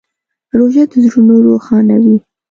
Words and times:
روژه 0.57 0.83
د 0.91 0.93
زړونو 1.05 1.35
روښانوي. 1.47 2.17